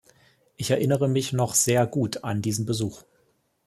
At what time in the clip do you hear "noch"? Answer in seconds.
1.31-1.53